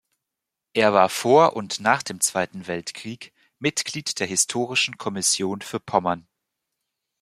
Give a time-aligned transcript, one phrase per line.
[0.73, 6.27] Er war vor und nach dem Zweiten Weltkrieg Mitglied der Historischen Kommission für Pommern.